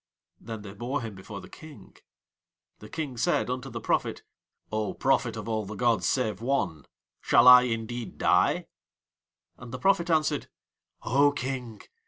Then 0.39 0.63
they 0.63 0.73
bore 0.73 1.01
him 1.03 1.13
before 1.13 1.41
the 1.41 1.47
King. 1.47 1.95
The 2.79 2.89
King 2.89 3.17
said 3.17 3.51
unto 3.51 3.69
the 3.69 3.79
prophet: 3.79 4.23
"O 4.71 4.95
Prophet 4.95 5.37
of 5.37 5.47
All 5.47 5.63
the 5.63 5.75
gods 5.75 6.07
save 6.07 6.41
One, 6.41 6.87
shall 7.21 7.47
I 7.47 7.61
indeed 7.65 8.17
die?" 8.17 8.65
And 9.59 9.71
the 9.71 9.77
prophet 9.77 10.09
answered: 10.09 10.49
"O 11.03 11.31
King! 11.31 11.81